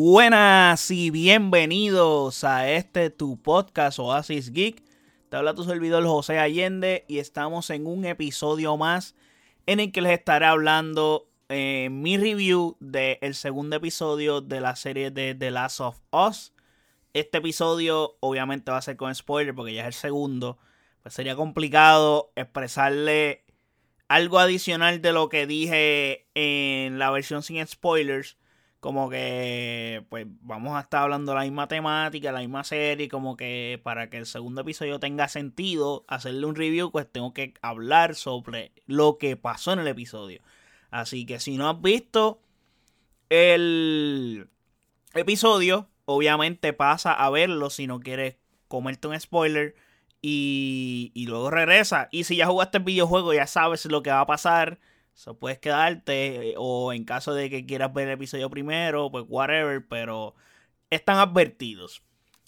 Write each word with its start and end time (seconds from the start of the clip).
Buenas 0.00 0.92
y 0.92 1.10
bienvenidos 1.10 2.44
a 2.44 2.70
este 2.70 3.10
tu 3.10 3.42
podcast 3.42 3.98
Oasis 3.98 4.52
Geek. 4.52 4.80
Te 5.28 5.36
habla 5.36 5.56
tu 5.56 5.64
servidor 5.64 6.06
José 6.06 6.38
Allende 6.38 7.04
y 7.08 7.18
estamos 7.18 7.68
en 7.70 7.84
un 7.84 8.04
episodio 8.04 8.76
más 8.76 9.16
en 9.66 9.80
el 9.80 9.90
que 9.90 10.00
les 10.00 10.12
estaré 10.12 10.46
hablando 10.46 11.28
eh, 11.48 11.88
mi 11.90 12.16
review 12.16 12.76
del 12.78 13.34
segundo 13.34 13.74
episodio 13.74 14.40
de 14.40 14.60
la 14.60 14.76
serie 14.76 15.10
de 15.10 15.34
The 15.34 15.50
Last 15.50 15.80
of 15.80 15.98
Us. 16.12 16.52
Este 17.12 17.38
episodio 17.38 18.18
obviamente 18.20 18.70
va 18.70 18.76
a 18.76 18.82
ser 18.82 18.96
con 18.96 19.12
spoiler 19.12 19.52
porque 19.52 19.74
ya 19.74 19.80
es 19.80 19.96
el 19.96 20.00
segundo. 20.00 20.58
Pues 21.02 21.12
sería 21.12 21.34
complicado 21.34 22.30
expresarle 22.36 23.44
algo 24.06 24.38
adicional 24.38 25.02
de 25.02 25.12
lo 25.12 25.28
que 25.28 25.48
dije 25.48 26.28
en 26.36 27.00
la 27.00 27.10
versión 27.10 27.42
sin 27.42 27.66
spoilers 27.66 28.36
como 28.80 29.10
que 29.10 30.04
pues 30.08 30.26
vamos 30.42 30.76
a 30.76 30.80
estar 30.80 31.02
hablando 31.02 31.34
la 31.34 31.42
misma 31.42 31.66
temática, 31.66 32.30
la 32.30 32.40
misma 32.40 32.62
serie, 32.64 33.08
como 33.08 33.36
que 33.36 33.80
para 33.82 34.08
que 34.08 34.18
el 34.18 34.26
segundo 34.26 34.60
episodio 34.60 35.00
tenga 35.00 35.28
sentido, 35.28 36.04
hacerle 36.06 36.46
un 36.46 36.54
review, 36.54 36.90
pues 36.92 37.10
tengo 37.10 37.34
que 37.34 37.54
hablar 37.60 38.14
sobre 38.14 38.72
lo 38.86 39.18
que 39.18 39.36
pasó 39.36 39.72
en 39.72 39.80
el 39.80 39.88
episodio. 39.88 40.42
Así 40.90 41.26
que 41.26 41.40
si 41.40 41.56
no 41.56 41.68
has 41.68 41.80
visto 41.82 42.40
el 43.30 44.48
episodio, 45.14 45.88
obviamente 46.04 46.72
pasa 46.72 47.12
a 47.12 47.30
verlo 47.30 47.70
si 47.70 47.86
no 47.86 48.00
quieres 48.00 48.36
comerte 48.68 49.08
un 49.08 49.18
spoiler 49.20 49.74
y, 50.22 51.10
y 51.14 51.26
luego 51.26 51.50
regresa. 51.50 52.08
Y 52.12 52.24
si 52.24 52.36
ya 52.36 52.46
jugaste 52.46 52.78
el 52.78 52.84
videojuego, 52.84 53.34
ya 53.34 53.46
sabes 53.48 53.84
lo 53.86 54.02
que 54.02 54.10
va 54.10 54.20
a 54.20 54.26
pasar 54.26 54.78
So, 55.18 55.36
puedes 55.36 55.58
quedarte, 55.58 56.50
eh, 56.50 56.54
o 56.56 56.92
en 56.92 57.04
caso 57.04 57.34
de 57.34 57.50
que 57.50 57.66
quieras 57.66 57.92
ver 57.92 58.06
el 58.06 58.14
episodio 58.14 58.48
primero, 58.50 59.10
pues 59.10 59.24
whatever, 59.28 59.84
pero 59.84 60.36
están 60.90 61.18
advertidos. 61.18 62.04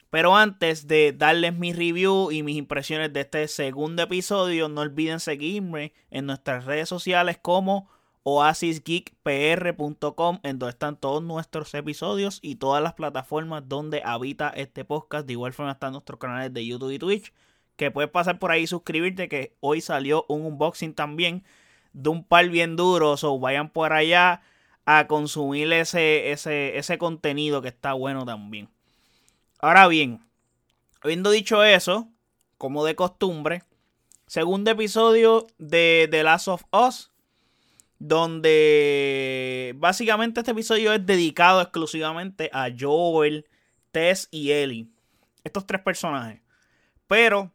Pero 0.09 0.37
antes 0.37 0.87
de 0.87 1.13
darles 1.13 1.53
mi 1.53 1.73
review 1.73 2.31
y 2.31 2.45
mis 2.45 2.57
impresiones 2.57 3.13
de 3.13 3.23
este 3.23 3.49
segundo 3.49 4.05
episodio, 4.05 4.69
no 4.69 4.83
olviden 4.83 5.19
seguirme 5.19 5.95
en 6.13 6.27
nuestras 6.27 6.65
redes 6.65 6.89
sociales 6.89 7.41
como 7.43 7.91
oasisgeekpr.com, 8.23 10.39
en 10.45 10.61
donde 10.61 10.71
están 10.71 10.97
todos 10.97 11.25
nuestros 11.25 11.75
episodios 11.75 12.39
y 12.41 12.55
todas 12.55 12.85
las 12.85 12.95
plataformas 12.95 13.69
donde 13.69 14.01
habita 14.05 14.49
este 14.51 14.85
podcast. 14.85 15.27
De 15.27 15.33
igual 15.33 15.53
forma 15.53 15.73
están 15.73 15.91
nuestros 15.91 16.21
canales 16.21 16.55
de 16.55 16.65
YouTube 16.65 16.93
y 16.93 17.01
Twitch, 17.01 17.33
que 17.75 17.91
puedes 17.91 18.13
pasar 18.13 18.39
por 18.39 18.53
ahí 18.53 18.63
y 18.63 18.69
suscribirte, 18.69 19.29
que 19.29 19.57
hoy 19.59 19.81
salió 19.81 20.25
un 20.29 20.47
unboxing 20.47 20.95
también 20.95 21.43
de 21.93 22.11
un 22.11 22.25
par 22.25 22.49
bien 22.49 22.77
duro. 22.77 23.15
O 23.21 23.39
vayan 23.39 23.71
por 23.71 23.93
allá 23.93 24.43
a 24.87 25.07
consumir 25.07 25.73
ese, 25.73 26.33
ese, 26.33 26.77
ese 26.79 26.99
contenido 26.99 27.63
que 27.63 27.69
está 27.69 27.93
bueno 27.93 28.25
también. 28.25 28.69
Ahora 29.61 29.87
bien, 29.89 30.21
habiendo 31.03 31.31
dicho 31.31 31.63
eso, 31.63 32.09
como 32.59 32.85
de 32.85 32.95
costumbre, 32.95 33.63
segundo 34.27 34.71
episodio 34.71 35.47
de 35.59 36.09
The 36.11 36.23
Last 36.23 36.49
of 36.49 36.65
Us, 36.73 37.11
donde 37.99 39.75
básicamente 39.77 40.41
este 40.41 40.53
episodio 40.53 40.93
es 40.93 41.05
dedicado 41.05 41.61
exclusivamente 41.61 42.51
a 42.53 42.69
Joel, 42.77 43.47
Tess 43.93 44.29
y 44.31 44.53
Ellie. 44.53 44.89
Estos 45.45 45.67
tres 45.67 45.83
personajes. 45.83 46.41
Pero 47.07 47.53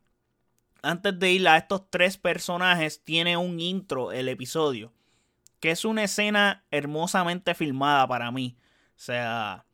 antes 0.86 1.18
de 1.18 1.32
ir 1.32 1.48
a 1.48 1.58
estos 1.58 1.90
tres 1.90 2.18
personajes, 2.18 3.04
tiene 3.04 3.38
un 3.38 3.60
intro 3.60 4.12
el 4.12 4.30
episodio. 4.30 4.94
Que 5.60 5.72
es 5.72 5.84
una 5.84 6.04
escena 6.04 6.64
hermosamente 6.70 7.56
filmada 7.56 8.08
para 8.08 8.32
mí. 8.32 8.56
O 8.90 9.00
sea, 9.00 9.66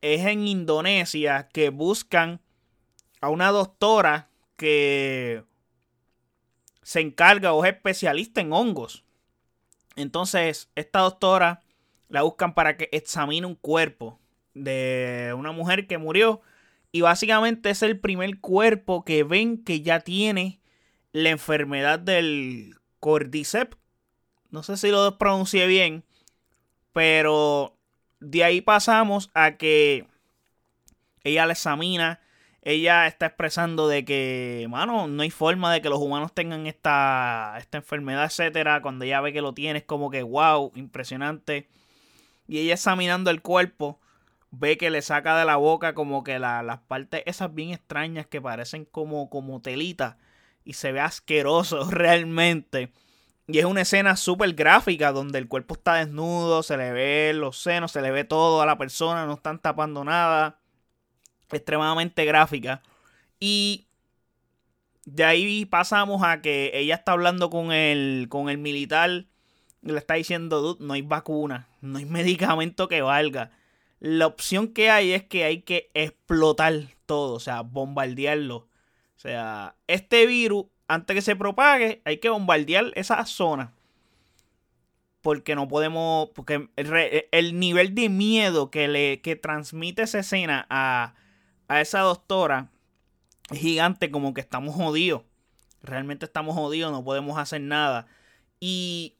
es 0.00 0.24
en 0.24 0.46
Indonesia 0.48 1.48
que 1.52 1.68
buscan 1.68 2.40
a 3.20 3.28
una 3.28 3.50
doctora 3.50 4.30
que 4.56 5.44
se 6.82 7.00
encarga 7.00 7.52
o 7.52 7.64
es 7.64 7.74
especialista 7.74 8.40
en 8.40 8.52
hongos. 8.52 9.04
Entonces, 9.96 10.70
esta 10.74 11.00
doctora 11.00 11.62
la 12.08 12.22
buscan 12.22 12.54
para 12.54 12.76
que 12.78 12.88
examine 12.92 13.46
un 13.46 13.54
cuerpo 13.54 14.18
de 14.54 15.34
una 15.36 15.52
mujer 15.52 15.86
que 15.86 15.98
murió 15.98 16.40
y 16.92 17.02
básicamente 17.02 17.70
es 17.70 17.82
el 17.82 17.98
primer 17.98 18.40
cuerpo 18.40 19.04
que 19.04 19.24
ven 19.24 19.62
que 19.62 19.82
ya 19.82 20.00
tiene 20.00 20.60
la 21.12 21.30
enfermedad 21.30 21.98
del 21.98 22.76
Cordyceps. 23.00 23.76
No 24.50 24.62
sé 24.62 24.76
si 24.76 24.90
lo 24.90 25.18
pronuncié 25.18 25.66
bien. 25.66 26.04
Pero 26.92 27.76
de 28.20 28.44
ahí 28.44 28.60
pasamos 28.60 29.30
a 29.34 29.56
que 29.56 30.06
ella 31.24 31.46
la 31.46 31.52
examina. 31.52 32.20
Ella 32.62 33.06
está 33.06 33.26
expresando 33.26 33.86
de 33.88 34.04
que, 34.04 34.66
mano, 34.68 35.06
no 35.06 35.22
hay 35.22 35.30
forma 35.30 35.72
de 35.72 35.80
que 35.80 35.88
los 35.88 36.00
humanos 36.00 36.34
tengan 36.34 36.66
esta, 36.66 37.54
esta 37.58 37.78
enfermedad, 37.78 38.24
etcétera. 38.24 38.82
Cuando 38.82 39.04
ella 39.04 39.20
ve 39.20 39.32
que 39.32 39.42
lo 39.42 39.54
tiene, 39.54 39.80
es 39.80 39.84
como 39.84 40.10
que, 40.10 40.22
wow, 40.22 40.72
impresionante. 40.74 41.68
Y 42.46 42.58
ella 42.58 42.74
examinando 42.74 43.30
el 43.30 43.42
cuerpo 43.42 44.00
ve 44.50 44.78
que 44.78 44.90
le 44.90 45.02
saca 45.02 45.38
de 45.38 45.44
la 45.44 45.56
boca 45.56 45.94
como 45.94 46.24
que 46.24 46.38
las 46.38 46.78
partes 46.88 47.22
esas 47.26 47.54
bien 47.54 47.70
extrañas 47.70 48.26
que 48.26 48.40
parecen 48.40 48.84
como, 48.84 49.28
como 49.30 49.60
telita 49.60 50.18
y 50.64 50.74
se 50.74 50.92
ve 50.92 51.00
asqueroso 51.00 51.84
realmente. 51.90 52.92
Y 53.46 53.58
es 53.58 53.64
una 53.64 53.80
escena 53.80 54.16
súper 54.16 54.52
gráfica 54.52 55.12
donde 55.12 55.38
el 55.38 55.48
cuerpo 55.48 55.74
está 55.74 55.94
desnudo, 55.94 56.62
se 56.62 56.76
le 56.76 56.92
ve 56.92 57.32
los 57.34 57.58
senos, 57.58 57.92
se 57.92 58.02
le 58.02 58.10
ve 58.10 58.24
todo 58.24 58.60
a 58.60 58.66
la 58.66 58.76
persona, 58.76 59.24
no 59.24 59.34
están 59.34 59.58
tapando 59.58 60.04
nada. 60.04 60.60
Extremadamente 61.50 62.26
gráfica. 62.26 62.82
Y 63.40 63.86
de 65.06 65.24
ahí 65.24 65.64
pasamos 65.64 66.22
a 66.22 66.42
que 66.42 66.72
ella 66.74 66.96
está 66.96 67.12
hablando 67.12 67.48
con 67.48 67.72
el, 67.72 68.26
con 68.28 68.50
el 68.50 68.58
militar. 68.58 69.24
Y 69.80 69.92
le 69.92 69.98
está 69.98 70.14
diciendo, 70.14 70.76
no 70.78 70.92
hay 70.92 71.00
vacuna, 71.00 71.68
no 71.80 71.98
hay 71.98 72.04
medicamento 72.06 72.86
que 72.86 73.00
valga 73.00 73.50
la 74.00 74.26
opción 74.26 74.68
que 74.68 74.90
hay 74.90 75.12
es 75.12 75.24
que 75.24 75.44
hay 75.44 75.62
que 75.62 75.90
explotar 75.94 76.72
todo, 77.06 77.34
o 77.34 77.40
sea, 77.40 77.62
bombardearlo. 77.62 78.56
O 78.56 79.20
sea, 79.20 79.74
este 79.86 80.26
virus, 80.26 80.66
antes 80.86 81.14
que 81.14 81.22
se 81.22 81.36
propague, 81.36 82.00
hay 82.04 82.18
que 82.18 82.28
bombardear 82.28 82.92
esa 82.94 83.24
zona. 83.26 83.72
Porque 85.20 85.56
no 85.56 85.66
podemos, 85.66 86.30
porque 86.34 86.68
el, 86.76 87.58
nivel 87.58 87.94
de 87.94 88.08
miedo 88.08 88.70
que 88.70 88.86
le 88.86 89.20
que 89.20 89.34
transmite 89.34 90.02
esa 90.02 90.20
escena 90.20 90.66
a, 90.70 91.14
a 91.66 91.80
esa 91.80 92.00
doctora 92.00 92.70
es 93.50 93.58
gigante, 93.58 94.12
como 94.12 94.32
que 94.32 94.40
estamos 94.40 94.76
jodidos. 94.76 95.22
Realmente 95.82 96.24
estamos 96.24 96.54
jodidos, 96.54 96.92
no 96.92 97.02
podemos 97.02 97.36
hacer 97.36 97.60
nada. 97.60 98.06
Y 98.60 99.16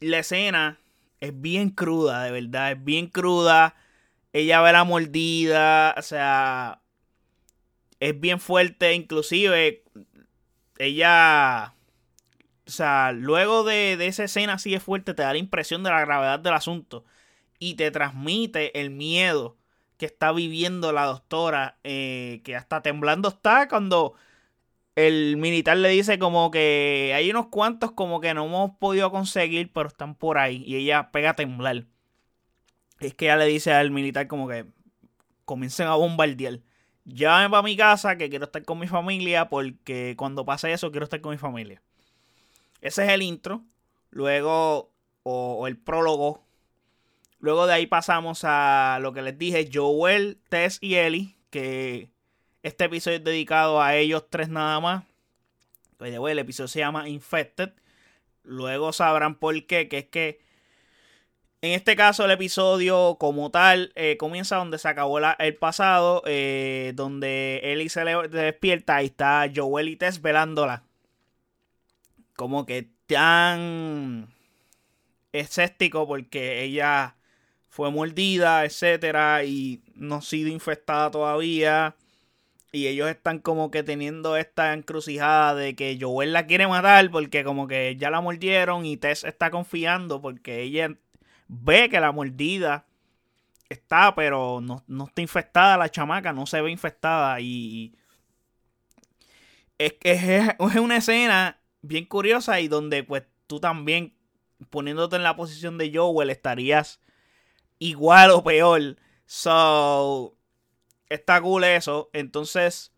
la 0.00 0.18
escena 0.18 0.78
es 1.20 1.40
bien 1.40 1.70
cruda, 1.70 2.24
de 2.24 2.30
verdad, 2.30 2.72
es 2.72 2.84
bien 2.84 3.06
cruda 3.06 3.74
ella 4.36 4.60
ve 4.60 4.72
la 4.72 4.84
mordida, 4.84 5.94
o 5.96 6.02
sea, 6.02 6.82
es 8.00 8.20
bien 8.20 8.38
fuerte, 8.38 8.92
inclusive 8.92 9.82
ella, 10.78 11.74
o 12.66 12.70
sea, 12.70 13.12
luego 13.12 13.64
de, 13.64 13.94
esa 14.06 14.24
escena 14.24 14.54
así 14.54 14.70
de 14.72 14.80
fuerte, 14.80 15.14
te 15.14 15.22
da 15.22 15.32
la 15.32 15.38
impresión 15.38 15.82
de 15.82 15.90
la 15.90 16.00
gravedad 16.02 16.38
del 16.38 16.52
asunto 16.52 17.04
y 17.58 17.74
te 17.76 17.90
transmite 17.90 18.78
el 18.80 18.90
miedo 18.90 19.56
que 19.96 20.06
está 20.06 20.32
viviendo 20.32 20.92
la 20.92 21.06
doctora, 21.06 21.78
eh, 21.84 22.42
que 22.44 22.56
hasta 22.56 22.82
temblando 22.82 23.30
está 23.30 23.68
cuando 23.68 24.14
el 24.96 25.38
militar 25.38 25.78
le 25.78 25.90
dice 25.90 26.18
como 26.18 26.50
que 26.50 27.12
hay 27.14 27.30
unos 27.30 27.46
cuantos 27.48 27.92
como 27.92 28.20
que 28.20 28.34
no 28.34 28.46
hemos 28.46 28.72
podido 28.78 29.10
conseguir, 29.10 29.72
pero 29.72 29.88
están 29.88 30.14
por 30.14 30.38
ahí 30.38 30.62
y 30.66 30.76
ella 30.76 31.10
pega 31.12 31.30
a 31.30 31.36
temblar 31.36 31.86
es 33.00 33.14
que 33.14 33.26
ella 33.26 33.36
le 33.36 33.46
dice 33.46 33.72
al 33.72 33.90
militar 33.90 34.26
como 34.26 34.48
que 34.48 34.66
comiencen 35.44 35.86
a 35.86 35.94
bombardear. 35.94 36.60
Llámame 37.04 37.50
para 37.50 37.62
mi 37.62 37.76
casa 37.76 38.16
que 38.16 38.28
quiero 38.28 38.46
estar 38.46 38.64
con 38.64 38.78
mi 38.78 38.88
familia 38.88 39.48
porque 39.48 40.14
cuando 40.16 40.44
pase 40.44 40.72
eso 40.72 40.90
quiero 40.90 41.04
estar 41.04 41.20
con 41.20 41.32
mi 41.32 41.38
familia. 41.38 41.80
Ese 42.80 43.04
es 43.04 43.10
el 43.10 43.22
intro. 43.22 43.62
Luego, 44.10 44.90
o, 45.22 45.66
el 45.66 45.76
prólogo. 45.76 46.42
Luego 47.38 47.66
de 47.66 47.74
ahí 47.74 47.86
pasamos 47.86 48.40
a 48.44 48.98
lo 49.00 49.12
que 49.12 49.22
les 49.22 49.38
dije, 49.38 49.68
Joel, 49.72 50.38
Tess 50.48 50.78
y 50.80 50.94
Ellie, 50.94 51.36
que 51.50 52.10
este 52.62 52.84
episodio 52.86 53.18
es 53.18 53.24
dedicado 53.24 53.80
a 53.80 53.94
ellos 53.94 54.26
tres 54.30 54.48
nada 54.48 54.80
más. 54.80 55.04
El 56.00 56.38
episodio 56.38 56.68
se 56.68 56.80
llama 56.80 57.08
Infected. 57.08 57.72
Luego 58.42 58.92
sabrán 58.92 59.36
por 59.36 59.66
qué, 59.66 59.88
que 59.88 59.98
es 59.98 60.06
que 60.06 60.40
en 61.62 61.72
este 61.72 61.96
caso, 61.96 62.24
el 62.24 62.30
episodio 62.30 63.16
como 63.18 63.50
tal 63.50 63.92
eh, 63.94 64.16
comienza 64.18 64.56
donde 64.56 64.78
se 64.78 64.88
acabó 64.88 65.18
el 65.18 65.56
pasado, 65.56 66.22
eh, 66.26 66.92
donde 66.94 67.60
Ellie 67.64 67.88
se 67.88 68.04
le 68.04 68.28
despierta 68.28 69.02
y 69.02 69.06
está 69.06 69.50
Joel 69.54 69.88
y 69.88 69.96
Tess 69.96 70.20
velándola. 70.20 70.84
Como 72.36 72.66
que 72.66 72.88
tan 73.06 74.28
escéptico 75.32 76.06
porque 76.06 76.62
ella 76.62 77.16
fue 77.68 77.90
mordida, 77.90 78.64
etcétera, 78.64 79.44
y 79.44 79.82
no 79.94 80.16
ha 80.16 80.22
sido 80.22 80.50
infestada 80.50 81.10
todavía. 81.10 81.96
Y 82.72 82.88
ellos 82.88 83.08
están 83.08 83.38
como 83.38 83.70
que 83.70 83.82
teniendo 83.82 84.36
esta 84.36 84.74
encrucijada 84.74 85.54
de 85.54 85.74
que 85.74 85.98
Joel 86.00 86.32
la 86.32 86.46
quiere 86.46 86.66
matar 86.68 87.10
porque 87.10 87.44
como 87.44 87.66
que 87.66 87.96
ya 87.96 88.10
la 88.10 88.20
mordieron 88.20 88.84
y 88.84 88.98
Tess 88.98 89.24
está 89.24 89.50
confiando 89.50 90.20
porque 90.20 90.62
ella 90.62 90.96
ve 91.48 91.88
que 91.88 92.00
la 92.00 92.12
mordida 92.12 92.86
está, 93.68 94.14
pero 94.14 94.60
no, 94.60 94.84
está 95.06 95.22
infestada 95.22 95.76
la 95.76 95.90
chamaca, 95.90 96.32
no 96.32 96.46
se 96.46 96.60
ve 96.60 96.70
infestada 96.70 97.40
y 97.40 97.94
es, 99.78 99.94
es, 100.02 100.54
es 100.58 100.76
una 100.76 100.96
escena 100.96 101.58
bien 101.82 102.04
curiosa 102.04 102.60
y 102.60 102.68
donde 102.68 103.04
pues 103.04 103.24
tú 103.46 103.60
también 103.60 104.14
poniéndote 104.70 105.16
en 105.16 105.22
la 105.22 105.36
posición 105.36 105.78
de 105.78 105.92
Joel 105.94 106.30
estarías 106.30 107.00
igual 107.78 108.30
o 108.30 108.42
peor. 108.42 108.96
So, 109.26 110.36
está 111.08 111.40
cool 111.40 111.64
eso. 111.64 112.10
Entonces, 112.12 112.92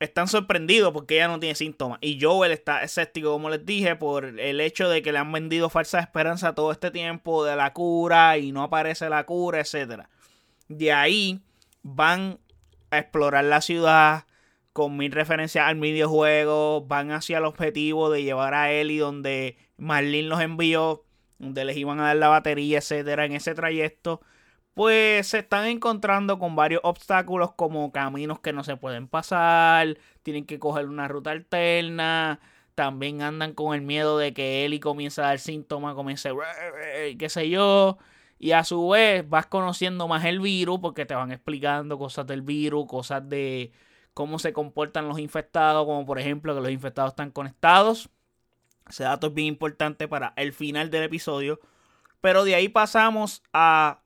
están 0.00 0.28
sorprendidos 0.28 0.92
porque 0.92 1.16
ella 1.16 1.28
no 1.28 1.40
tiene 1.40 1.54
síntomas. 1.54 1.98
Y 2.02 2.20
Joel 2.20 2.52
está 2.52 2.82
escéptico, 2.82 3.32
como 3.32 3.50
les 3.50 3.64
dije, 3.64 3.96
por 3.96 4.24
el 4.24 4.60
hecho 4.60 4.88
de 4.88 5.02
que 5.02 5.12
le 5.12 5.18
han 5.18 5.32
vendido 5.32 5.70
falsa 5.70 6.00
esperanza 6.00 6.54
todo 6.54 6.72
este 6.72 6.90
tiempo 6.90 7.44
de 7.44 7.56
la 7.56 7.72
cura 7.72 8.38
y 8.38 8.52
no 8.52 8.62
aparece 8.62 9.08
la 9.08 9.24
cura, 9.24 9.60
etc. 9.60 10.04
De 10.68 10.92
ahí 10.92 11.40
van 11.82 12.38
a 12.90 12.98
explorar 12.98 13.44
la 13.44 13.60
ciudad 13.60 14.24
con 14.72 14.96
mil 14.96 15.12
referencias 15.12 15.66
al 15.66 15.80
videojuego. 15.80 16.84
Van 16.86 17.10
hacia 17.10 17.38
el 17.38 17.44
objetivo 17.44 18.10
de 18.10 18.22
llevar 18.22 18.54
a 18.54 18.72
Ellie 18.72 19.00
donde 19.00 19.56
Marlene 19.78 20.28
los 20.28 20.40
envió, 20.40 21.04
donde 21.38 21.64
les 21.64 21.76
iban 21.76 22.00
a 22.00 22.08
dar 22.08 22.16
la 22.16 22.28
batería, 22.28 22.78
etcétera, 22.78 23.24
en 23.24 23.32
ese 23.32 23.54
trayecto 23.54 24.20
pues 24.76 25.28
se 25.28 25.38
están 25.38 25.64
encontrando 25.68 26.38
con 26.38 26.54
varios 26.54 26.82
obstáculos 26.84 27.52
como 27.54 27.90
caminos 27.92 28.40
que 28.40 28.52
no 28.52 28.62
se 28.62 28.76
pueden 28.76 29.08
pasar, 29.08 29.96
tienen 30.22 30.44
que 30.44 30.58
coger 30.58 30.86
una 30.90 31.08
ruta 31.08 31.30
alterna, 31.30 32.40
también 32.74 33.22
andan 33.22 33.54
con 33.54 33.74
el 33.74 33.80
miedo 33.80 34.18
de 34.18 34.34
que 34.34 34.66
Eli 34.66 34.78
comience 34.78 35.22
a 35.22 35.28
dar 35.28 35.38
síntomas, 35.38 35.94
comience, 35.94 36.30
qué 37.18 37.28
sé 37.30 37.48
yo, 37.48 37.96
y 38.38 38.52
a 38.52 38.64
su 38.64 38.90
vez 38.90 39.26
vas 39.26 39.46
conociendo 39.46 40.08
más 40.08 40.26
el 40.26 40.40
virus 40.40 40.78
porque 40.80 41.06
te 41.06 41.14
van 41.14 41.32
explicando 41.32 41.96
cosas 41.98 42.26
del 42.26 42.42
virus, 42.42 42.84
cosas 42.86 43.26
de 43.26 43.72
cómo 44.12 44.38
se 44.38 44.52
comportan 44.52 45.08
los 45.08 45.18
infectados, 45.18 45.86
como 45.86 46.04
por 46.04 46.18
ejemplo 46.18 46.54
que 46.54 46.60
los 46.60 46.70
infectados 46.70 47.12
están 47.12 47.30
conectados. 47.30 48.10
Ese 48.86 49.04
dato 49.04 49.28
es 49.28 49.32
bien 49.32 49.48
importante 49.48 50.06
para 50.06 50.34
el 50.36 50.52
final 50.52 50.90
del 50.90 51.04
episodio. 51.04 51.60
Pero 52.20 52.44
de 52.44 52.54
ahí 52.56 52.68
pasamos 52.68 53.42
a 53.54 54.02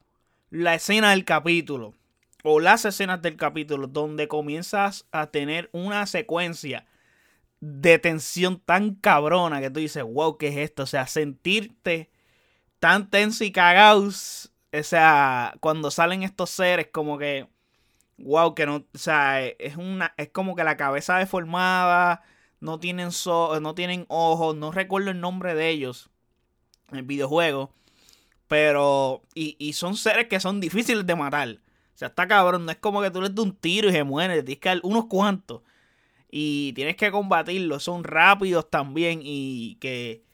la 0.50 0.75
escena 0.75 1.11
del 1.11 1.25
capítulo 1.25 1.94
o 2.43 2.61
las 2.61 2.85
escenas 2.85 3.23
del 3.23 3.37
capítulo 3.37 3.87
donde 3.87 4.29
comienzas 4.29 5.06
a 5.12 5.29
tener 5.29 5.70
una 5.73 6.06
secuencia 6.06 6.87
de 7.61 7.99
tensión 7.99 8.58
tan 8.61 8.94
cabrona 8.94 9.61
que 9.61 9.70
tú 9.70 9.81
dices, 9.81 10.02
wow, 10.02 10.38
¿qué 10.38 10.49
es 10.49 10.56
esto? 10.56 10.85
O 10.85 10.87
sea, 10.87 11.06
sentirte 11.06 12.11
tan 12.79 13.11
tenso 13.11 13.44
y 13.44 13.52
cagados. 13.52 14.52
O 14.73 14.82
sea, 14.82 15.55
cuando 15.61 15.91
salen 15.91 16.23
estos 16.23 16.50
seres 16.50 16.88
como 16.93 17.19
que, 17.19 17.49
wow, 18.19 18.55
que 18.55 18.67
no, 18.67 18.76
o 18.76 18.99
sea, 18.99 19.44
es 19.44 19.76
una, 19.76 20.14
es 20.17 20.31
como 20.31 20.56
que 20.56 20.64
la 20.64 20.76
cabeza 20.76 21.19
deformada, 21.19 22.23
no 22.61 22.79
tienen, 22.81 23.11
no 23.26 23.75
tienen 23.75 24.06
ojos, 24.08 24.56
no 24.56 24.73
recuerdo 24.73 25.11
el 25.11 25.20
nombre 25.20 25.55
de 25.55 25.69
ellos 25.69 26.11
en 26.91 26.99
el 26.99 27.05
videojuego. 27.05 27.73
Pero, 28.50 29.23
y, 29.32 29.73
son 29.75 29.97
seres 29.97 30.26
que 30.26 30.41
son 30.41 30.58
difíciles 30.58 31.06
de 31.06 31.14
matar. 31.14 31.50
O 31.50 31.97
sea, 32.00 32.08
está 32.08 32.26
cabrón. 32.26 32.67
No 32.67 32.73
es 32.73 32.79
como 32.79 33.00
que 33.00 33.12
tú 33.12 33.23
les 33.23 33.32
das 33.32 33.44
un 33.44 33.55
tiro 33.55 33.88
y 33.88 33.93
se 33.93 34.02
muere. 34.02 34.43
Tienes 34.43 34.61
que 34.61 34.69
dar 34.70 34.81
unos 34.82 35.06
cuantos. 35.06 35.62
Y 36.32 36.73
tienes 36.73 36.97
que 36.97 37.12
combatirlos. 37.12 37.85
Son 37.85 38.02
rápidos 38.02 38.69
también. 38.69 39.20
Y 39.23 39.76
que 39.76 40.25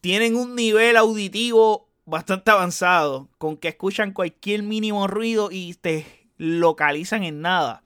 tienen 0.00 0.34
un 0.34 0.56
nivel 0.56 0.96
auditivo 0.96 1.88
bastante 2.06 2.50
avanzado. 2.50 3.28
Con 3.38 3.56
que 3.56 3.68
escuchan 3.68 4.10
cualquier 4.10 4.64
mínimo 4.64 5.06
ruido 5.06 5.50
y 5.52 5.74
te 5.74 6.06
localizan 6.38 7.22
en 7.22 7.40
nada. 7.40 7.84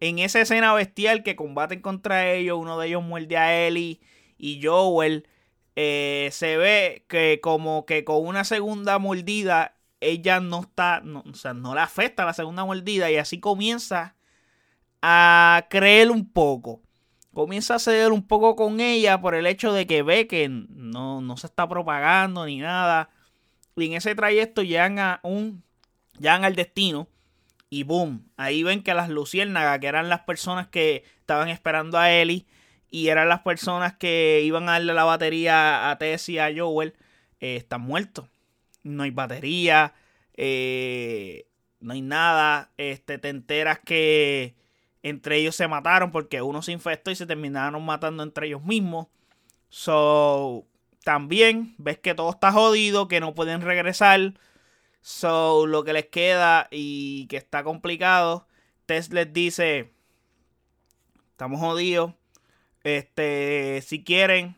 En 0.00 0.20
esa 0.20 0.40
escena 0.40 0.72
bestial 0.72 1.22
que 1.22 1.36
combaten 1.36 1.82
contra 1.82 2.32
ellos, 2.32 2.56
uno 2.58 2.78
de 2.78 2.88
ellos 2.88 3.02
muerde 3.02 3.36
a 3.36 3.66
Ellie 3.66 4.00
y 4.38 4.62
Joel 4.64 5.28
eh, 5.76 6.30
se 6.32 6.56
ve 6.56 7.04
que 7.08 7.40
como 7.42 7.84
que 7.84 8.04
con 8.04 8.26
una 8.26 8.44
segunda 8.44 8.98
mordida 8.98 9.76
ella 10.00 10.40
no 10.40 10.60
está, 10.60 11.02
o 11.24 11.34
sea, 11.34 11.54
no 11.54 11.74
le 11.74 11.80
afecta 11.80 12.24
la 12.24 12.32
segunda 12.32 12.64
mordida 12.64 13.10
y 13.10 13.16
así 13.16 13.40
comienza 13.40 14.16
a 15.02 15.66
creer 15.68 16.10
un 16.10 16.30
poco. 16.30 16.82
Comienza 17.32 17.74
a 17.74 17.78
ceder 17.78 18.12
un 18.12 18.26
poco 18.26 18.56
con 18.56 18.80
ella 18.80 19.20
por 19.20 19.34
el 19.34 19.46
hecho 19.46 19.72
de 19.72 19.86
que 19.86 20.02
ve 20.02 20.26
que 20.26 20.48
no, 20.48 21.20
no 21.20 21.36
se 21.36 21.46
está 21.46 21.68
propagando 21.68 22.46
ni 22.46 22.58
nada. 22.58 23.10
Y 23.76 23.86
en 23.86 23.92
ese 23.92 24.14
trayecto 24.14 24.62
llegan 24.62 24.98
a 24.98 25.20
un. 25.22 25.62
llegan 26.18 26.44
al 26.46 26.56
destino. 26.56 27.08
Y 27.68 27.82
boom. 27.82 28.30
Ahí 28.38 28.62
ven 28.62 28.82
que 28.82 28.94
las 28.94 29.10
luciérnagas, 29.10 29.80
que 29.80 29.86
eran 29.86 30.08
las 30.08 30.20
personas 30.20 30.68
que 30.68 31.04
estaban 31.20 31.48
esperando 31.48 31.98
a 31.98 32.10
Ellie, 32.10 32.46
y 32.90 33.08
eran 33.08 33.28
las 33.28 33.40
personas 33.40 33.94
que 33.94 34.42
iban 34.44 34.68
a 34.68 34.72
darle 34.72 34.94
la 34.94 35.04
batería 35.04 35.90
a 35.90 35.98
Tess 35.98 36.28
y 36.28 36.38
a 36.38 36.52
Joel, 36.56 36.94
eh, 37.40 37.56
están 37.56 37.82
muertos. 37.82 38.26
No 38.82 39.02
hay 39.02 39.10
batería, 39.10 39.94
eh, 40.34 41.48
no 41.80 41.92
hay 41.92 42.02
nada. 42.02 42.70
Este, 42.76 43.18
te 43.18 43.28
enteras 43.28 43.80
que 43.80 44.54
entre 45.02 45.36
ellos 45.38 45.56
se 45.56 45.68
mataron 45.68 46.12
porque 46.12 46.42
uno 46.42 46.62
se 46.62 46.72
infectó 46.72 47.10
y 47.10 47.16
se 47.16 47.26
terminaron 47.26 47.84
matando 47.84 48.22
entre 48.22 48.46
ellos 48.46 48.62
mismos. 48.64 49.08
So, 49.68 50.66
también 51.04 51.74
ves 51.78 51.98
que 51.98 52.14
todo 52.14 52.30
está 52.30 52.52
jodido, 52.52 53.08
que 53.08 53.20
no 53.20 53.34
pueden 53.34 53.60
regresar. 53.62 54.34
So, 55.00 55.66
lo 55.66 55.84
que 55.84 55.92
les 55.92 56.06
queda 56.06 56.68
y 56.70 57.26
que 57.28 57.36
está 57.36 57.64
complicado, 57.64 58.46
Tess 58.86 59.12
les 59.12 59.32
dice, 59.32 59.92
estamos 61.32 61.60
jodidos 61.60 62.14
este, 62.86 63.82
si 63.82 64.04
quieren, 64.04 64.56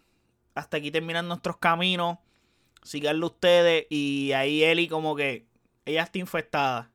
hasta 0.55 0.77
aquí 0.77 0.91
terminan 0.91 1.29
nuestros 1.29 1.57
caminos. 1.57 2.19
Síganlo 2.83 3.29
ustedes. 3.29 3.87
Y 3.89 4.33
ahí 4.33 4.63
Eli 4.63 4.87
como 4.87 5.17
que 5.17 5.47
ella 5.87 6.03
está 6.03 6.19
infectada. 6.19 6.91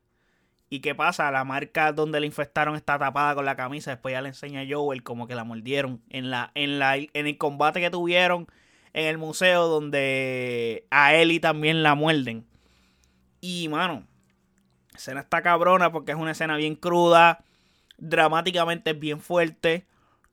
¿Y 0.70 0.80
qué 0.82 0.94
pasa? 0.94 1.32
La 1.32 1.44
marca 1.44 1.92
donde 1.92 2.20
la 2.20 2.28
infectaron 2.28 2.76
está 2.76 3.00
tapada 3.00 3.34
con 3.34 3.46
la 3.46 3.56
camisa. 3.56 3.92
Después 3.92 4.14
ya 4.14 4.22
le 4.22 4.30
enseña 4.30 4.62
a 4.62 4.66
Joel 4.70 5.02
como 5.02 5.26
que 5.28 5.34
la 5.34 5.44
mordieron. 5.44 6.04
En, 6.10 6.30
la, 6.30 6.52
en, 6.54 6.78
la, 6.78 6.98
en 6.98 7.10
el 7.14 7.38
combate 7.40 7.82
que 7.82 7.90
tuvieron 7.90 8.48
en 8.94 9.08
el 9.08 9.18
museo 9.18 9.68
donde 9.68 10.86
a 10.92 11.16
Eli 11.16 11.40
también 11.40 11.82
la 11.82 11.96
muerden. 11.96 12.46
Y 13.42 13.70
mano, 13.70 14.06
escena 14.96 15.22
está 15.22 15.42
cabrona 15.42 15.92
porque 15.92 16.12
es 16.12 16.18
una 16.18 16.32
escena 16.32 16.58
bien 16.58 16.76
cruda. 16.76 17.44
Dramáticamente 17.98 18.92
es 18.92 19.00
bien 19.00 19.20
fuerte. 19.20 19.88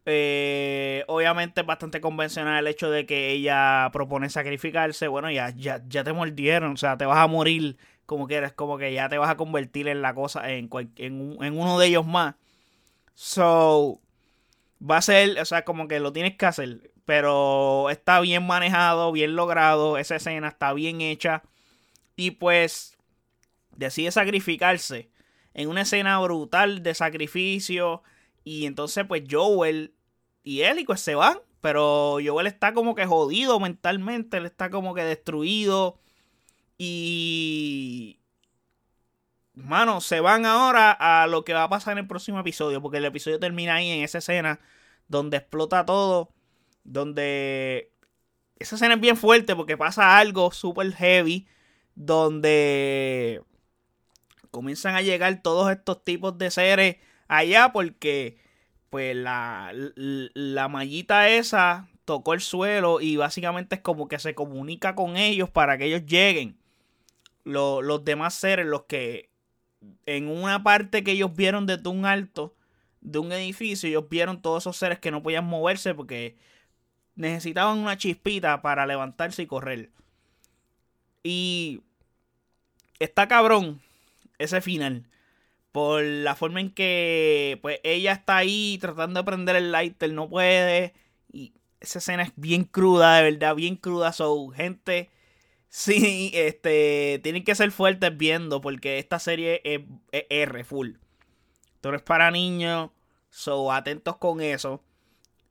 Eh, 0.06 1.04
obviamente 1.08 1.60
es 1.60 1.66
bastante 1.66 2.00
convencional 2.00 2.58
el 2.58 2.66
hecho 2.66 2.90
de 2.90 3.06
que 3.06 3.30
ella 3.30 3.90
propone 3.92 4.30
sacrificarse. 4.30 5.08
Bueno, 5.08 5.30
ya, 5.30 5.50
ya, 5.50 5.82
ya 5.86 6.04
te 6.04 6.12
mordieron, 6.12 6.72
o 6.72 6.76
sea, 6.76 6.96
te 6.96 7.04
vas 7.04 7.18
a 7.18 7.26
morir 7.26 7.76
como 8.06 8.26
quieras, 8.26 8.52
como 8.52 8.76
que 8.76 8.92
ya 8.92 9.08
te 9.08 9.18
vas 9.18 9.30
a 9.30 9.36
convertir 9.36 9.86
en 9.86 10.02
la 10.02 10.14
cosa, 10.14 10.50
en, 10.50 10.68
en, 10.96 11.58
uno 11.58 11.78
de 11.78 11.86
ellos 11.86 12.04
más. 12.04 12.34
So, 13.14 14.00
va 14.82 14.96
a 14.96 15.02
ser, 15.02 15.38
o 15.38 15.44
sea, 15.44 15.64
como 15.64 15.86
que 15.86 16.00
lo 16.00 16.12
tienes 16.12 16.36
que 16.36 16.46
hacer. 16.46 16.90
Pero 17.04 17.88
está 17.90 18.18
bien 18.20 18.46
manejado, 18.46 19.12
bien 19.12 19.36
logrado. 19.36 19.96
Esa 19.96 20.16
escena 20.16 20.48
está 20.48 20.72
bien 20.72 21.00
hecha. 21.00 21.42
Y 22.16 22.32
pues 22.32 22.96
decide 23.76 24.10
sacrificarse 24.10 25.10
en 25.54 25.68
una 25.68 25.82
escena 25.82 26.18
brutal 26.18 26.82
de 26.82 26.94
sacrificio. 26.94 28.02
Y 28.44 28.66
entonces, 28.66 29.04
pues 29.06 29.22
Joel 29.30 29.94
y 30.42 30.62
y 30.62 30.84
pues 30.84 31.00
se 31.00 31.14
van. 31.14 31.38
Pero 31.60 32.18
Joel 32.24 32.46
está 32.46 32.72
como 32.72 32.94
que 32.94 33.06
jodido 33.06 33.60
mentalmente, 33.60 34.38
él 34.38 34.46
está 34.46 34.70
como 34.70 34.94
que 34.94 35.02
destruido. 35.02 36.00
Y... 36.78 38.18
Mano, 39.54 40.00
se 40.00 40.20
van 40.20 40.46
ahora 40.46 40.90
a 40.92 41.26
lo 41.26 41.44
que 41.44 41.52
va 41.52 41.64
a 41.64 41.68
pasar 41.68 41.92
en 41.92 41.98
el 41.98 42.06
próximo 42.06 42.40
episodio. 42.40 42.80
Porque 42.80 42.98
el 42.98 43.04
episodio 43.04 43.38
termina 43.38 43.74
ahí 43.74 43.90
en 43.90 44.02
esa 44.02 44.18
escena 44.18 44.60
donde 45.08 45.38
explota 45.38 45.84
todo. 45.84 46.32
Donde... 46.84 47.92
Esa 48.58 48.76
escena 48.76 48.94
es 48.94 49.00
bien 49.00 49.16
fuerte 49.16 49.54
porque 49.56 49.76
pasa 49.76 50.18
algo 50.18 50.50
súper 50.52 50.94
heavy. 50.94 51.46
Donde 51.94 53.42
comienzan 54.50 54.94
a 54.94 55.02
llegar 55.02 55.42
todos 55.42 55.70
estos 55.70 56.02
tipos 56.04 56.38
de 56.38 56.50
seres 56.50 56.96
allá 57.30 57.72
porque 57.72 58.36
pues 58.90 59.16
la, 59.16 59.72
la 59.72 60.68
mallita 60.68 61.28
esa 61.28 61.88
tocó 62.04 62.34
el 62.34 62.40
suelo 62.40 63.00
y 63.00 63.16
básicamente 63.16 63.76
es 63.76 63.80
como 63.82 64.08
que 64.08 64.18
se 64.18 64.34
comunica 64.34 64.96
con 64.96 65.16
ellos 65.16 65.48
para 65.48 65.78
que 65.78 65.84
ellos 65.84 66.04
lleguen. 66.06 66.58
los 67.44 68.04
demás 68.04 68.34
seres, 68.34 68.66
los 68.66 68.82
que 68.84 69.30
en 70.06 70.28
una 70.28 70.64
parte 70.64 71.04
que 71.04 71.12
ellos 71.12 71.34
vieron 71.34 71.66
desde 71.66 71.88
un 71.88 72.04
alto 72.04 72.56
de 73.00 73.20
un 73.20 73.30
edificio, 73.32 73.88
ellos 73.88 74.08
vieron 74.08 74.42
todos 74.42 74.64
esos 74.64 74.76
seres 74.76 74.98
que 74.98 75.12
no 75.12 75.22
podían 75.22 75.46
moverse 75.46 75.94
porque 75.94 76.36
necesitaban 77.14 77.78
una 77.78 77.96
chispita 77.96 78.60
para 78.60 78.86
levantarse 78.86 79.42
y 79.42 79.46
correr. 79.46 79.90
Y 81.22 81.82
está 82.98 83.28
cabrón 83.28 83.80
ese 84.38 84.60
final. 84.60 85.06
Por 85.72 86.02
la 86.02 86.34
forma 86.34 86.60
en 86.60 86.70
que 86.70 87.58
pues 87.62 87.80
ella 87.84 88.12
está 88.12 88.38
ahí 88.38 88.78
tratando 88.80 89.20
de 89.20 89.24
prender 89.24 89.56
el 89.56 89.72
lighter, 89.72 90.12
no 90.12 90.28
puede. 90.28 90.94
Y 91.32 91.52
esa 91.80 91.98
escena 92.00 92.24
es 92.24 92.32
bien 92.36 92.64
cruda, 92.64 93.16
de 93.16 93.30
verdad, 93.30 93.54
bien 93.54 93.76
cruda. 93.76 94.12
So, 94.12 94.48
gente, 94.50 95.10
sí, 95.68 96.32
este, 96.34 97.20
tienen 97.22 97.44
que 97.44 97.54
ser 97.54 97.70
fuertes 97.70 98.16
viendo 98.16 98.60
porque 98.60 98.98
esta 98.98 99.18
serie 99.18 99.60
es, 99.64 99.82
R, 100.12 100.64
full. 100.64 100.92
Esto 101.76 101.90
no 101.90 101.96
es 101.96 102.02
para 102.02 102.30
niños, 102.30 102.90
so, 103.30 103.72
atentos 103.72 104.16
con 104.16 104.40
eso. 104.40 104.82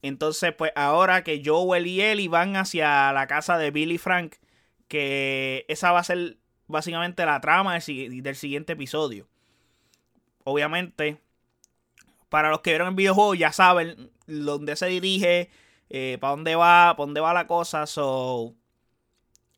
Entonces, 0.02 0.54
pues 0.54 0.72
ahora 0.76 1.24
que 1.24 1.42
Joel 1.44 1.88
y 1.88 2.02
Ellie 2.02 2.30
van 2.30 2.56
hacia 2.56 3.12
la 3.14 3.28
casa 3.28 3.58
de 3.58 3.72
Billy 3.72 3.98
Frank, 3.98 4.36
que 4.88 5.66
esa 5.68 5.92
va 5.92 6.00
a 6.00 6.04
ser 6.04 6.38
básicamente 6.68 7.26
la 7.26 7.42
trama 7.42 7.74
del, 7.74 8.36
siguiente 8.36 8.74
episodio. 8.74 9.28
Obviamente, 10.44 11.22
para 12.30 12.50
los 12.50 12.62
que 12.62 12.72
vieron 12.72 12.90
el 12.90 12.96
videojuego 12.96 13.36
ya 13.36 13.52
saben 13.52 14.12
dónde 14.28 14.76
se 14.76 14.88
dirige, 14.88 15.50
eh, 15.90 16.18
para 16.22 16.32
dónde 16.32 16.56
va, 16.56 16.94
para 16.96 17.06
dónde 17.06 17.22
va 17.22 17.34
la 17.34 17.48
cosa. 17.48 17.86
So, 17.86 18.56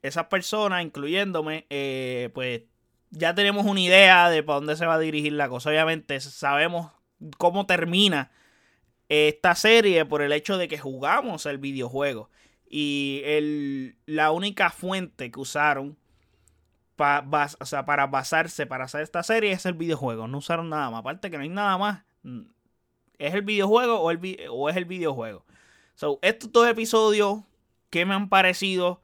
esas 0.01 0.25
personas, 0.25 0.83
incluyéndome, 0.83 1.65
eh, 1.69 2.29
pues 2.33 2.61
ya 3.11 3.35
tenemos 3.35 3.65
una 3.65 3.81
idea 3.81 4.29
de 4.29 4.41
para 4.41 4.57
dónde 4.57 4.75
se 4.75 4.85
va 4.85 4.95
a 4.95 4.99
dirigir 4.99 5.33
la 5.33 5.49
cosa. 5.49 5.69
Obviamente 5.69 6.19
sabemos 6.19 6.91
cómo 7.37 7.65
termina 7.65 8.31
esta 9.09 9.55
serie 9.55 10.05
por 10.05 10.21
el 10.21 10.31
hecho 10.31 10.57
de 10.57 10.67
que 10.67 10.77
jugamos 10.77 11.45
el 11.45 11.57
videojuego. 11.57 12.29
Y 12.69 13.21
el, 13.25 13.97
la 14.05 14.31
única 14.31 14.69
fuente 14.69 15.29
que 15.29 15.39
usaron 15.39 15.97
para 17.01 18.07
basarse 18.07 18.65
para 18.65 18.85
hacer 18.85 19.01
esta 19.01 19.23
serie 19.23 19.51
es 19.51 19.65
el 19.65 19.73
videojuego. 19.73 20.27
No 20.27 20.37
usaron 20.37 20.69
nada 20.69 20.89
más. 20.89 20.99
Aparte 20.99 21.31
que 21.31 21.37
no 21.37 21.43
hay 21.43 21.49
nada 21.49 21.77
más. 21.77 22.03
Mm, 22.23 22.41
¿Es 23.17 23.33
el 23.33 23.41
videojuego 23.41 23.99
o, 23.99 24.11
el, 24.11 24.19
o 24.49 24.69
es 24.69 24.75
el 24.75 24.85
videojuego? 24.85 25.45
Estos 26.21 26.51
dos 26.51 26.67
episodios 26.67 27.41
que 27.89 28.05
me 28.05 28.15
han 28.15 28.29
parecido 28.29 29.01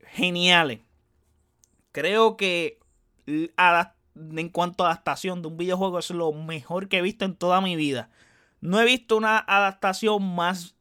geniales. 0.00 0.80
Creo 1.92 2.36
que 2.36 2.78
en 3.26 4.48
cuanto 4.50 4.84
a 4.84 4.90
adaptación 4.90 5.42
de 5.42 5.48
un 5.48 5.56
videojuego 5.56 5.98
es 5.98 6.10
lo 6.10 6.32
mejor 6.32 6.88
que 6.88 6.98
he 6.98 7.02
visto 7.02 7.24
en 7.24 7.34
toda 7.34 7.60
mi 7.60 7.74
vida. 7.74 8.10
No 8.60 8.80
he 8.80 8.84
visto 8.84 9.16
una 9.16 9.38
adaptación 9.38 10.22
más 10.34 10.76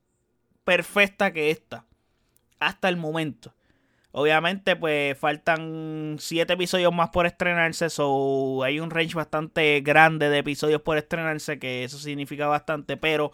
perfecta 0.63 1.33
que 1.33 1.49
esta. 1.49 1.85
Hasta 2.59 2.89
el 2.89 2.97
momento. 2.97 3.54
Obviamente, 4.17 4.77
pues 4.77 5.17
faltan 5.17 6.15
7 6.17 6.53
episodios 6.53 6.93
más 6.93 7.09
por 7.09 7.25
estrenarse. 7.25 7.89
So 7.89 8.63
hay 8.63 8.79
un 8.79 8.89
range 8.89 9.13
bastante 9.13 9.81
grande 9.81 10.29
de 10.29 10.37
episodios 10.37 10.81
por 10.81 10.97
estrenarse. 10.97 11.59
Que 11.59 11.83
eso 11.83 11.97
significa 11.97 12.47
bastante. 12.47 12.95
Pero 12.95 13.31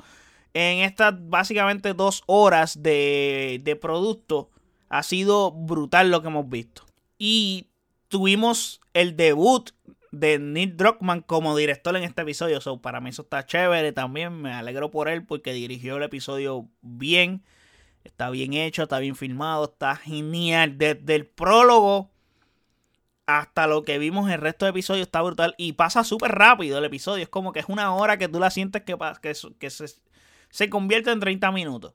en 0.55 0.79
estas 0.79 1.13
básicamente 1.29 1.93
dos 1.93 2.23
horas 2.25 2.81
de, 2.81 3.61
de 3.63 3.75
producto. 3.75 4.49
Ha 4.89 5.03
sido 5.03 5.51
brutal 5.51 6.09
lo 6.09 6.23
que 6.23 6.29
hemos 6.29 6.49
visto. 6.49 6.83
Y 7.19 7.67
tuvimos 8.07 8.81
el 8.95 9.15
debut 9.15 9.69
de 10.11 10.39
Neil 10.39 10.75
Druckmann 10.77 11.21
como 11.21 11.55
director 11.55 11.95
en 11.95 12.01
este 12.01 12.23
episodio. 12.23 12.59
So, 12.59 12.81
para 12.81 13.01
mí 13.01 13.11
eso 13.11 13.21
está 13.21 13.45
chévere 13.45 13.91
también. 13.91 14.41
Me 14.41 14.51
alegro 14.51 14.89
por 14.89 15.09
él 15.09 15.27
porque 15.27 15.53
dirigió 15.53 15.97
el 15.97 16.03
episodio 16.03 16.67
bien. 16.81 17.43
Está 18.03 18.29
bien 18.29 18.53
hecho, 18.53 18.83
está 18.83 18.99
bien 18.99 19.15
filmado, 19.15 19.65
está 19.65 19.95
genial. 19.95 20.77
Desde 20.77 21.15
el 21.15 21.27
prólogo 21.27 22.11
hasta 23.25 23.67
lo 23.67 23.83
que 23.83 23.97
vimos 23.97 24.29
el 24.29 24.41
resto 24.41 24.65
de 24.65 24.71
episodios 24.71 25.07
está 25.07 25.21
brutal. 25.21 25.55
Y 25.57 25.73
pasa 25.73 26.03
súper 26.03 26.31
rápido 26.31 26.77
el 26.77 26.85
episodio. 26.85 27.23
Es 27.23 27.29
como 27.29 27.53
que 27.53 27.59
es 27.59 27.67
una 27.67 27.93
hora 27.93 28.17
que 28.17 28.27
tú 28.27 28.39
la 28.39 28.49
sientes 28.49 28.83
que, 28.83 28.97
que, 29.21 29.33
que 29.59 29.69
se, 29.69 29.85
se 30.49 30.69
convierte 30.69 31.11
en 31.11 31.19
30 31.19 31.51
minutos. 31.51 31.93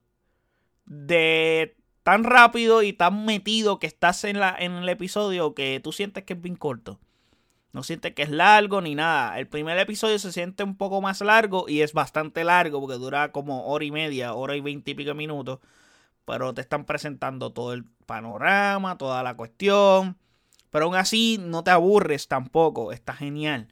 De 0.84 1.76
tan 2.06 2.22
rápido 2.22 2.84
y 2.84 2.92
tan 2.92 3.24
metido 3.24 3.80
que 3.80 3.88
estás 3.88 4.22
en, 4.22 4.38
la, 4.38 4.54
en 4.56 4.72
el 4.74 4.88
episodio 4.88 5.56
que 5.56 5.80
tú 5.82 5.90
sientes 5.90 6.22
que 6.22 6.34
es 6.34 6.40
bien 6.40 6.54
corto. 6.54 7.00
No 7.72 7.82
sientes 7.82 8.14
que 8.14 8.22
es 8.22 8.30
largo 8.30 8.80
ni 8.80 8.94
nada. 8.94 9.38
El 9.38 9.48
primer 9.48 9.76
episodio 9.78 10.18
se 10.18 10.32
siente 10.32 10.62
un 10.62 10.76
poco 10.76 11.02
más 11.02 11.20
largo 11.20 11.66
y 11.68 11.80
es 11.82 11.92
bastante 11.92 12.44
largo 12.44 12.80
porque 12.80 12.94
dura 12.96 13.32
como 13.32 13.66
hora 13.66 13.84
y 13.84 13.90
media, 13.90 14.34
hora 14.34 14.54
y 14.56 14.60
veinte 14.60 14.92
y 14.92 14.94
pico 14.94 15.14
minutos. 15.14 15.58
Pero 16.26 16.52
te 16.52 16.60
están 16.60 16.84
presentando 16.84 17.52
todo 17.52 17.72
el 17.72 17.84
panorama, 18.04 18.98
toda 18.98 19.22
la 19.22 19.34
cuestión. 19.34 20.18
Pero 20.70 20.86
aún 20.86 20.96
así 20.96 21.38
no 21.40 21.64
te 21.64 21.70
aburres 21.70 22.28
tampoco. 22.28 22.92
Está 22.92 23.14
genial. 23.14 23.68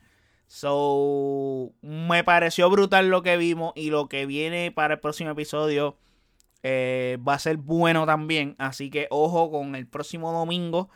So, 0.47 1.73
me 1.83 2.25
pareció 2.25 2.71
brutal 2.71 3.09
lo 3.11 3.23
que 3.23 3.37
vimos 3.37 3.73
y 3.77 3.91
lo 3.91 4.09
que 4.09 4.25
viene 4.25 4.71
para 4.71 4.95
el 4.95 5.01
próximo 5.01 5.31
episodio 5.31 5.99
eh, 6.63 7.19
va 7.27 7.35
a 7.35 7.39
ser 7.39 7.57
bueno 7.57 8.07
también. 8.07 8.55
Así 8.59 8.89
que 8.89 9.09
ojo 9.11 9.51
con 9.51 9.75
el 9.75 9.87
próximo 9.87 10.33
domingo 10.33 10.89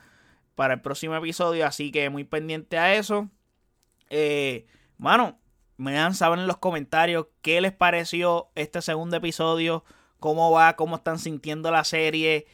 para 0.55 0.75
el 0.75 0.81
próximo 0.81 1.17
episodio. 1.17 1.67
Así 1.67 1.91
que 1.91 2.09
muy 2.09 2.25
pendiente 2.25 2.79
a 2.79 2.95
eso. 2.95 3.29
Eh, 4.11 4.67
mano, 4.97 5.39
me 5.77 5.93
dan 5.93 6.15
saber 6.15 6.39
en 6.39 6.47
los 6.47 6.59
comentarios 6.59 7.27
qué 7.43 7.61
les 7.61 7.73
pareció 7.73 8.51
este 8.55 8.83
segundo 8.83 9.17
episodio. 9.17 9.85
Cómo 10.21 10.51
va, 10.51 10.77
cómo 10.77 10.97
están 10.97 11.19
sintiendo 11.19 11.71
la 11.71 11.85
serie. 11.85 12.47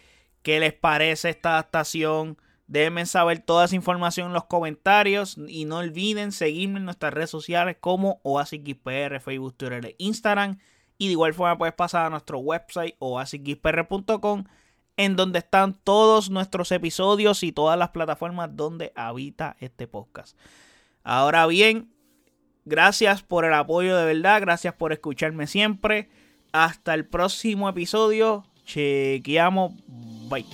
Qué 0.43 0.61
les 0.61 0.73
parece 0.73 1.31
esta 1.31 1.51
adaptación. 1.51 2.39
Déjenme 2.67 3.07
saber 3.07 3.41
toda 3.41 3.67
esa 3.67 3.77
información 3.77 4.29
en 4.29 4.33
los 4.35 4.45
comentarios. 4.45 5.37
Y 5.49 5.65
no 5.65 5.79
olviden 5.79 6.33
seguirme 6.33 6.79
en 6.79 6.85
nuestras 6.85 7.13
redes 7.15 7.31
sociales 7.31 7.77
como 7.81 8.21
OasisXPR, 8.23 9.21
Facebook, 9.21 9.55
Twitter 9.57 9.85
e 9.87 9.95
Instagram. 9.99 10.59
Y 10.99 11.07
de 11.07 11.13
igual 11.13 11.35
forma 11.35 11.59
puedes 11.59 11.75
pasar 11.75 12.07
a 12.07 12.11
nuestro 12.11 12.39
website 12.39 12.97
oasisxpr.com 12.99 14.45
en 14.97 15.17
donde 15.17 15.41
están 15.41 15.75
todos 15.75 16.31
nuestros 16.31 16.71
episodios 16.73 17.43
y 17.43 17.53
todas 17.53 17.79
las 17.79 17.91
plataformas 17.91 18.55
donde 18.55 18.93
habita 18.95 19.57
este 19.59 19.87
podcast. 19.87 20.39
Ahora 21.03 21.47
bien, 21.47 21.93
gracias 22.65 23.23
por 23.23 23.45
el 23.45 23.55
apoyo 23.55 23.97
de 23.97 24.05
verdad, 24.05 24.41
gracias 24.41 24.75
por 24.75 24.93
escucharme 24.93 25.47
siempre. 25.47 26.09
Hasta 26.55 26.95
el 26.95 27.05
próximo 27.05 27.69
episodio. 27.69 28.45
Chequeamos. 28.65 29.73
Bye. 30.31 30.47